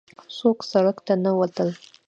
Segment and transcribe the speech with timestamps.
[0.37, 1.69] څوک سړک ته نه وتل.